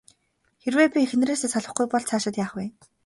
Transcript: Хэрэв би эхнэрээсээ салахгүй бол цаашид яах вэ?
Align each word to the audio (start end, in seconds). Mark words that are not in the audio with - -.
Хэрэв 0.61 0.89
би 0.93 0.99
эхнэрээсээ 1.05 1.49
салахгүй 1.51 1.85
бол 1.89 2.07
цаашид 2.09 2.35
яах 2.43 2.51
вэ? 2.57 2.65